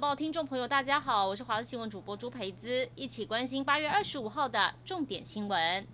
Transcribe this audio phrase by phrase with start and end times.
[0.00, 5.86] 号听众朋友，大家好，我是华视新闻主播朱培姿，一起关心八月二十五号的重点新闻。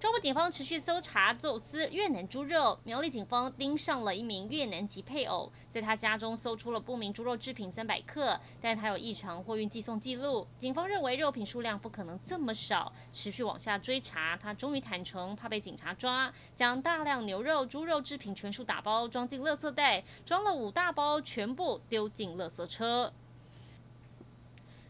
[0.00, 10.48] 中部警方持续搜查走私越南猪肉，苗栗警方盯上了一名越南籍配偶，在他家中搜出了不明猪肉制品三百克，但他有异常货运寄送记录。
[10.56, 23.12] 警方认为肉品数量不可能这么少，持续往下追查，他终于坦承怕被警察抓，将大量牛肉、猪肉制品全数打包装进垃圾袋，装了五大包，全部丢进垃圾车。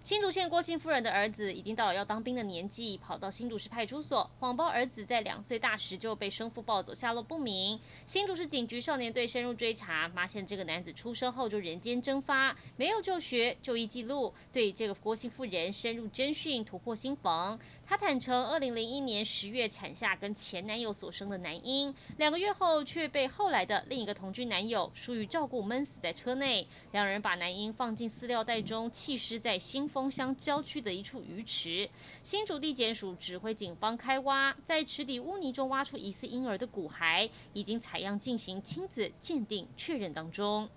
[0.03, 7.79] 新竹县郭姓夫人的儿子已经到了要当兵的年纪，跑到新竹市派出所谎报儿子在两岁大时就被生父抱走，下落不明。
[8.07, 17.61] 新竹市警局少年队深入追查，发现这个男子出生后就人间蒸发，没有就学、就医记录，对这个郭姓妇人深入侦讯，突破心防。
[17.87, 26.67] 她坦承，二零零一年十月产下跟前男友所生的男婴，两个月后却被后来的另一个同居男友疏于照顾闷死在车内。
[26.93, 31.89] 两人把男婴放进饲料袋中弃尸在新丰乡郊区的一处鱼池。
[32.23, 40.69] 新竹地检署指挥警方开挖，在池底污泥中挖出疑似婴儿的骨骸，已经采样进行亲子鉴定确认当中。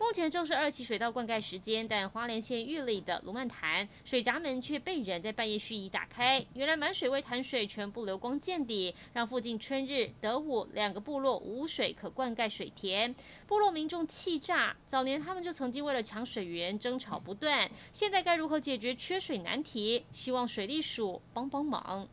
[0.00, 6.42] 目前正是二期水稻灌溉时间，但花莲县玉里的卢曼潭水闸门却被人在半夜蓄意打开。
[6.54, 13.12] 原来满水位潭水全部流光见底，让附近春日、德武两个部落无水可灌溉水田，
[13.46, 14.74] 部落民众气炸。
[14.86, 20.04] 早年他们就曾经为了抢水源争吵不断，现在该如何解决缺水难题？
[20.12, 22.08] 希望水利署帮帮忙。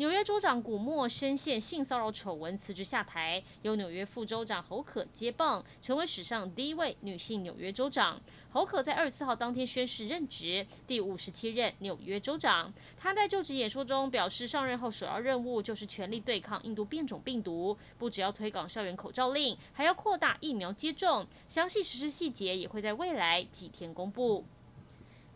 [0.00, 8.18] 纽约州长古默深陷性骚扰丑闻辞职下台，由纽约副州长侯可接棒，成为史上第一位女性纽约州长。
[8.50, 12.72] 侯可在二十四号当天宣誓任职，第五十七任纽约州长。
[12.96, 21.26] 她在就职演说中表示，上任后首要任务就是全力对抗印度变种病毒，不只要推广校园口罩令，还要扩大疫苗接种。
[21.46, 24.46] 详细实施细节也会在未来几天公布。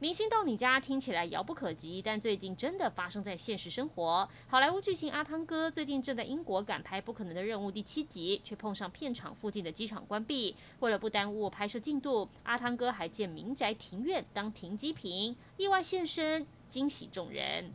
[0.04, 4.28] 明星到你家听起来遥不可及，但最近真的发生在现实生活。
[4.48, 10.54] 好莱坞巨星阿汤哥最近正在英国赶拍《不可能的任务》第七集，却碰上片场附近的机场关闭。
[10.80, 17.72] 为了不耽误拍摄进度，阿汤哥还建民宅庭院当停机坪，意外现身，惊喜众人。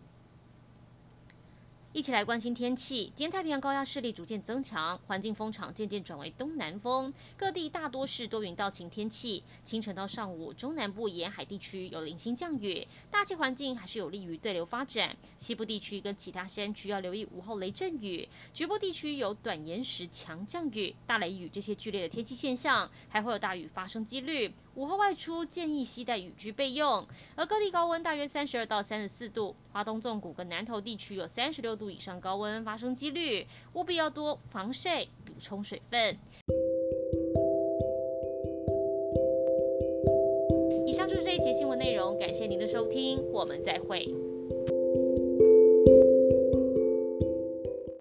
[1.92, 3.12] 一起来关心天气。
[3.16, 9.44] 今天太平洋高压势力逐渐增强，环境风场渐渐转为东南风，各地大多是多云到晴天气。
[9.64, 15.18] 清晨到上午，中南部沿海地区有零星降雨，大气环境还是有利于对流发展。
[15.40, 24.54] 西部地区跟其他山区要留意午后雷阵雨，局部地区有短延时强降雨、大雷雨这些剧烈的天气现象，还会有大雨发生几率。
[24.76, 36.18] 午后外出建议携带雨具备用，而各地高温大约三十二到三十四度，华东纵谷跟南投地区有三十六度以上高温发生几率，务必要多防晒，补充水分。
[40.86, 44.14] 以上就是这一节新闻内容，感谢您的收听，我们再会。